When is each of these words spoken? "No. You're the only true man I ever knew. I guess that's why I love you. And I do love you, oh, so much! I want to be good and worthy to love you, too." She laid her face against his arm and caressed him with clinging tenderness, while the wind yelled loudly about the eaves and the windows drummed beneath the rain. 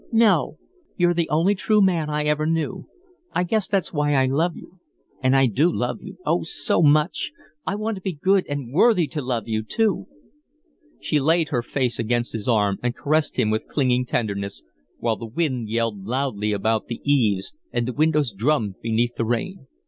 "No. 0.11 0.57
You're 0.97 1.13
the 1.13 1.29
only 1.29 1.53
true 1.53 1.79
man 1.79 2.09
I 2.09 2.23
ever 2.23 2.47
knew. 2.47 2.87
I 3.33 3.43
guess 3.43 3.67
that's 3.67 3.93
why 3.93 4.15
I 4.15 4.25
love 4.25 4.57
you. 4.57 4.79
And 5.21 5.35
I 5.35 5.45
do 5.45 5.71
love 5.71 6.01
you, 6.01 6.17
oh, 6.25 6.41
so 6.41 6.81
much! 6.81 7.31
I 7.67 7.75
want 7.75 7.97
to 7.97 8.01
be 8.01 8.13
good 8.13 8.47
and 8.49 8.73
worthy 8.73 9.05
to 9.09 9.21
love 9.21 9.47
you, 9.47 9.61
too." 9.61 10.07
She 10.99 11.19
laid 11.19 11.49
her 11.49 11.61
face 11.61 11.99
against 11.99 12.33
his 12.33 12.47
arm 12.49 12.79
and 12.81 12.95
caressed 12.95 13.35
him 13.35 13.51
with 13.51 13.67
clinging 13.67 14.07
tenderness, 14.07 14.63
while 14.97 15.17
the 15.17 15.27
wind 15.27 15.69
yelled 15.69 16.03
loudly 16.07 16.51
about 16.51 16.87
the 16.87 16.99
eaves 17.03 17.53
and 17.71 17.87
the 17.87 17.93
windows 17.93 18.33
drummed 18.35 18.77
beneath 18.81 19.13
the 19.13 19.25
rain. 19.25 19.67